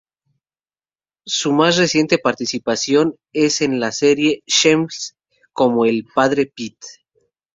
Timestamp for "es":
3.33-3.61